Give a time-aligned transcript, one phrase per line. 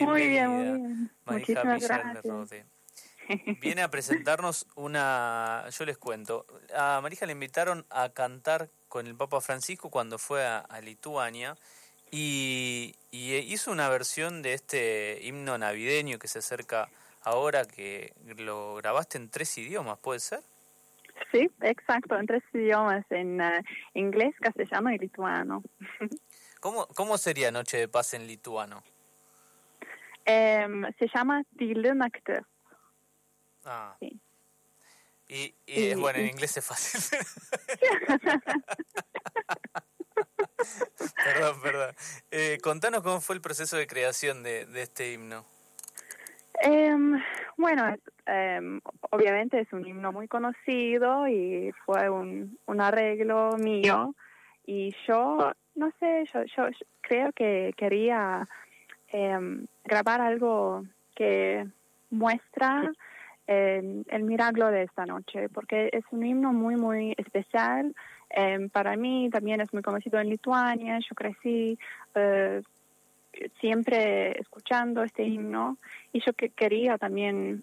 [0.00, 1.10] muy bien, muy bien.
[1.26, 2.24] Muchísimas gracias.
[3.60, 9.14] Viene a presentarnos una, yo les cuento, a Marija le invitaron a cantar con el
[9.14, 11.56] Papa Francisco cuando fue a, Lituania
[12.10, 16.88] y, hizo una versión de este himno navideño que se acerca
[17.22, 20.40] ahora, que lo grabaste en tres idiomas, ¿puede ser?
[21.30, 23.62] Sí, exacto, en tres idiomas, en uh,
[23.92, 25.62] inglés, castellano y lituano.
[26.60, 28.82] ¿Cómo, ¿Cómo sería Noche de Paz en lituano?
[30.28, 32.42] Um, se llama Tilnakte.
[33.64, 33.96] Ah.
[33.98, 34.20] Sí.
[35.28, 37.18] Y, y, bueno, en inglés es fácil.
[41.24, 41.94] perdón, perdón.
[42.30, 45.44] Eh, contanos cómo fue el proceso de creación de, de este himno.
[46.64, 47.20] Um,
[47.56, 47.94] bueno,
[48.26, 54.14] um, obviamente es un himno muy conocido y fue un, un arreglo mío
[54.66, 56.68] y yo, no sé, yo, yo,
[57.00, 58.46] creo que quería
[59.12, 61.66] um, grabar algo que
[62.10, 62.90] muestra
[63.46, 67.94] el, el milagro de esta noche, porque es un himno muy, muy especial.
[68.72, 71.78] para mí también es muy conocido en Lituania, yo crecí
[72.14, 72.62] uh,
[73.60, 75.78] siempre escuchando este himno
[76.12, 77.62] y yo que quería también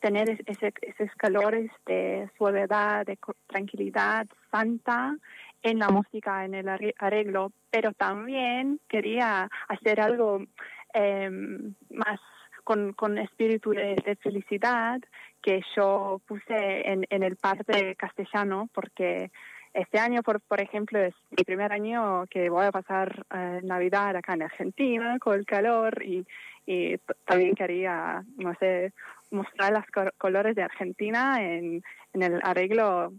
[0.00, 5.16] tener ese, esos calores de suavidad, de tranquilidad santa
[5.62, 6.68] en la música, en el
[6.98, 10.44] arreglo, pero también quería hacer algo
[10.92, 12.20] em, más
[12.64, 15.00] con, con espíritu de, felicidad
[15.40, 19.30] que yo puse en, en el parte castellano porque
[19.74, 24.16] este año, por, por ejemplo, es mi primer año que voy a pasar eh, Navidad
[24.16, 26.26] acá en Argentina con el calor y,
[26.66, 28.92] y también quería, no sé,
[29.30, 33.12] mostrar los colores de Argentina en, en el arreglo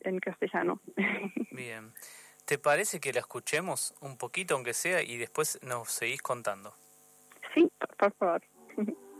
[0.00, 0.80] en castellano.
[1.50, 1.92] Bien.
[2.44, 6.74] ¿Te parece que la escuchemos un poquito, aunque sea, y después nos seguís contando?
[7.54, 8.42] Sí, por favor.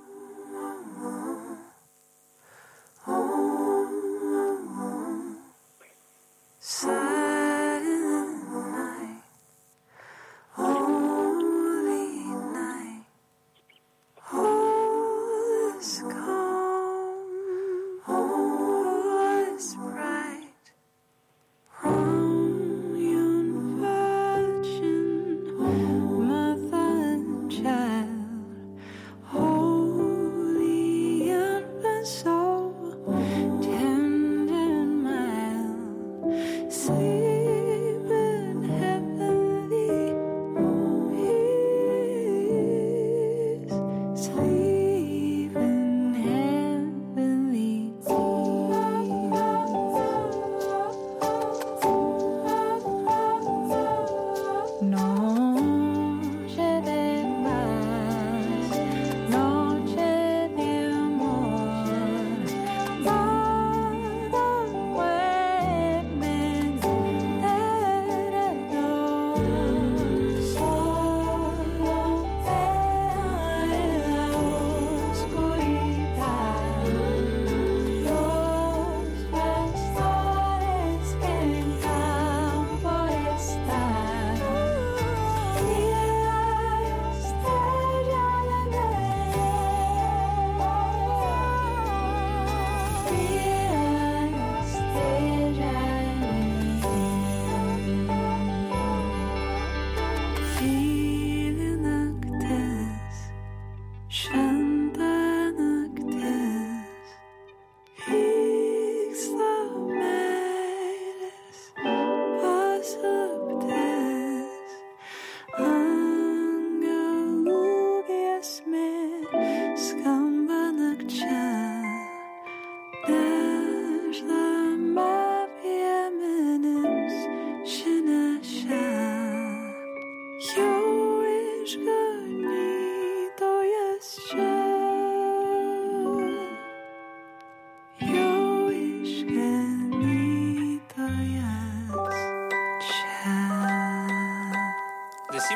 [104.12, 104.41] Shut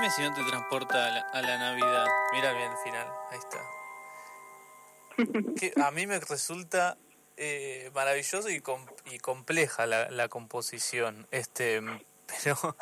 [0.06, 2.06] a la, Navidad.
[2.32, 3.58] Mira bien el final, ahí está.
[5.84, 6.96] A mí me resulta
[7.36, 8.62] eh, maravilloso y,
[9.06, 11.82] y compleja la, la, composición, este,
[12.44, 12.76] pero,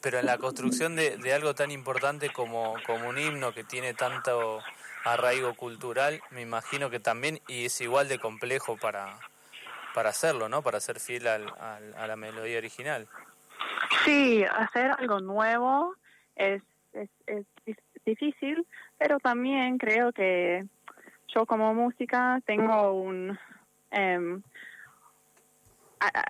[0.00, 3.94] pero en la construcción de, de algo tan importante como, como un himno que tiene
[3.94, 4.60] tanto
[5.04, 9.18] arraigo cultural, me imagino que también, y es igual de complejo para,
[9.92, 10.62] para hacerlo, ¿no?
[10.62, 13.08] Para ser fiel al, a la melodía original.
[14.04, 15.96] Sí, hacer algo nuevo
[16.36, 16.62] es
[16.94, 17.46] es, es
[18.04, 18.66] difícil,
[18.98, 20.64] pero también creo que
[21.28, 23.38] yo como música tengo un
[23.90, 24.42] em,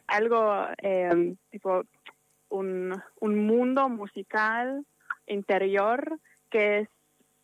[0.06, 1.84] algo em, tipo
[2.48, 4.84] un, un mundo musical
[5.26, 6.18] interior
[6.50, 6.88] que es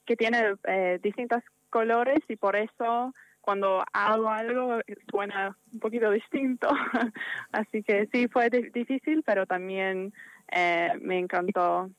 [0.07, 6.69] que tiene eh, distintos colores y por eso cuando hago algo suena un poquito distinto.
[7.53, 10.13] Así que sí, fue difícil, pero también
[10.51, 11.91] eh, me encantó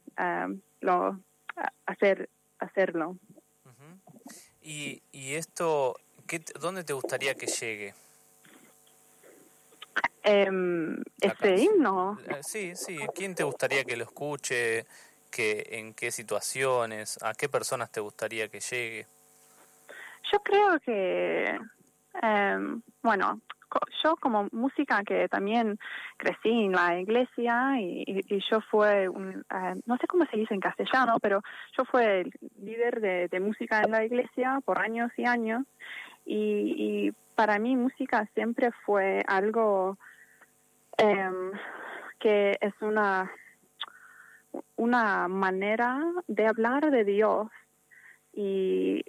[0.81, 1.19] lo,
[1.85, 2.29] hacer,
[2.59, 3.17] hacerlo.
[4.61, 5.95] ¿Y, y esto,
[6.27, 7.93] qué, dónde te gustaría que llegue?
[10.23, 10.47] Eh,
[11.19, 12.17] este himno.
[12.27, 12.97] Eh, sí, sí.
[13.15, 14.85] ¿Quién te gustaría que lo escuche?
[15.31, 17.17] Que, ¿En qué situaciones?
[17.23, 19.07] ¿A qué personas te gustaría que llegue?
[20.31, 21.57] Yo creo que,
[22.21, 22.57] eh,
[23.03, 23.39] bueno,
[24.03, 25.77] yo como música que también
[26.17, 30.59] crecí en la iglesia y, yo fue, un, eh, no sé cómo se dice en
[30.59, 31.41] castellano, pero
[31.77, 32.31] yo fui el
[32.61, 32.99] líder
[33.29, 35.63] de, música en la iglesia por años y años.
[36.25, 39.97] Y, para mí música siempre fue algo
[40.97, 41.51] em,
[42.19, 43.31] que es una
[44.75, 47.47] una manera de hablar de Dios
[48.33, 49.03] y,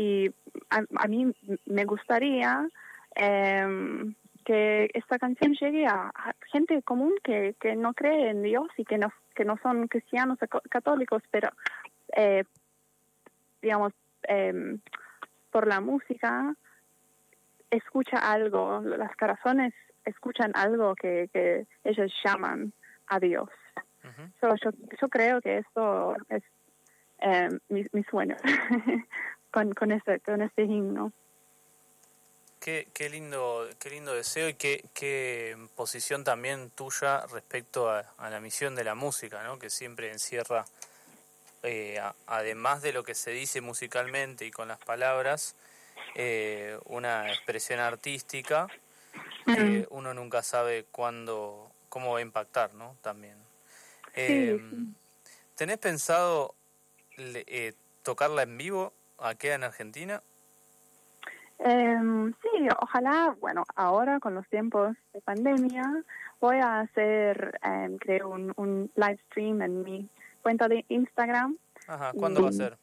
[0.00, 0.34] y
[0.70, 1.30] a mí
[1.66, 2.66] me gustaría
[3.14, 4.14] eh,
[4.46, 6.10] que esta canción llegue a,
[6.50, 10.38] gente común que, que no cree en Dios y que no, que no son cristianos
[10.42, 11.50] o católicos, pero,
[12.16, 12.44] eh,
[13.60, 13.92] digamos,
[14.26, 14.78] eh,
[15.50, 16.54] por la música
[17.70, 19.74] escucha algo, las corazones
[20.06, 22.72] escuchan algo que, que ellos llaman
[23.06, 23.50] a Dios.
[24.42, 26.42] yo, yo creo que esto es
[27.18, 28.34] eh, mi, mi sueño
[29.50, 31.12] con, con, este, con este himno.
[32.60, 38.40] Qué, qué, lindo, qué lindo deseo y qué, qué posición también tuya respecto a, la
[38.40, 39.58] misión de la música, ¿no?
[39.58, 40.66] que siempre encierra,
[41.62, 45.56] eh, además de lo que se dice musicalmente y con las palabras,
[46.14, 48.68] eh, una expresión artística
[49.46, 52.96] que uno nunca sabe cuándo, cómo va a impactar, ¿no?
[53.00, 53.36] También.
[54.14, 54.60] Eh,
[55.54, 56.54] ¿Tenés pensado
[57.16, 60.22] eh, tocarla en vivo aquí en Argentina?
[61.58, 66.02] Eh, sí, ojalá, bueno, ahora con los tiempos de pandemia
[66.40, 70.08] voy a hacer, eh, creo, un, un live stream en mi
[70.42, 71.56] cuenta de Instagram.
[71.86, 72.78] Ajá, ¿cuándo va a ser?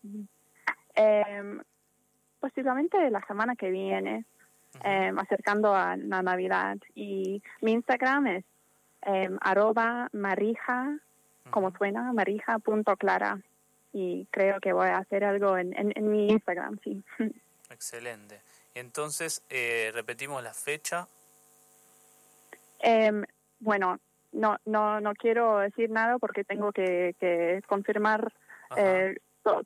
[0.95, 1.59] Eh,
[2.39, 4.25] posiblemente la semana que viene,
[4.83, 6.77] eh, acercando a la Navidad.
[6.93, 8.45] Y mi Instagram es
[9.41, 10.97] arroba marija,
[11.49, 13.39] como suena, marija.clara.
[13.99, 17.03] Y creo que voy a hacer algo en, en, en mi Instagram, sí.
[17.71, 18.39] Excelente.
[18.75, 21.07] Entonces, eh, repetimos la fecha.
[22.79, 23.11] Eh,
[23.59, 23.99] bueno,
[24.33, 28.31] no, no, no quiero decir nada porque tengo que, que confirmar
[28.75, 29.15] eh,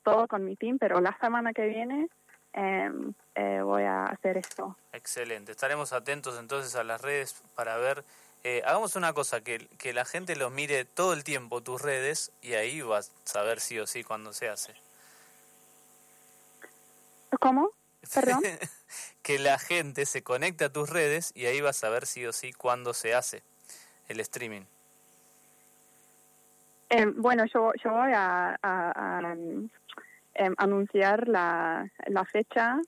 [0.02, 2.08] todo con mi team, pero la semana que viene
[2.54, 4.78] em, eh, voy a hacer esto.
[4.94, 5.52] Excelente.
[5.52, 8.02] Estaremos atentos entonces a las redes para ver.
[8.44, 12.32] Eh, hagamos una cosa, que, que la gente lo mire todo el tiempo, tus redes,
[12.42, 14.74] y ahí vas a saber sí o sí cuando se hace.
[17.40, 17.70] ¿Cómo?
[18.14, 18.42] Perdón.
[19.22, 22.32] que la gente se conecte a tus redes y ahí vas a ver sí o
[22.32, 23.42] sí cuándo se hace
[24.08, 24.62] el streaming.
[26.90, 28.58] Eh, bueno, yo, yo voy a,
[30.34, 32.78] em, anunciar la, la fecha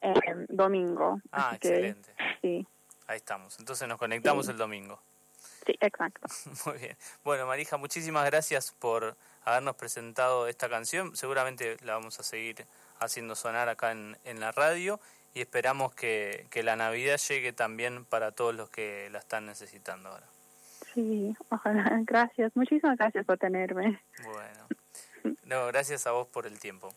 [0.00, 0.14] eh,
[0.48, 1.20] domingo.
[1.30, 2.12] Ah, excelente.
[2.40, 2.66] sí.
[3.06, 3.58] Ahí estamos.
[3.58, 5.00] Entonces nos conectamos el domingo.
[5.66, 6.26] Sí, exacto.
[6.66, 6.96] Muy bien.
[7.24, 11.16] Bueno, Marija, muchísimas gracias por habernos presentado esta canción.
[11.16, 12.64] Seguramente la vamos a seguir
[12.98, 15.00] haciendo sonar acá en, en la radio
[15.34, 20.10] y esperamos que, que la Navidad llegue también para todos los que la están necesitando
[20.10, 20.26] ahora.
[20.94, 22.00] Sí, ojalá.
[22.06, 22.54] Gracias.
[22.54, 24.00] Muchísimas gracias por tenerme.
[24.24, 25.36] Bueno.
[25.44, 26.88] No, gracias a vos por el tiempo.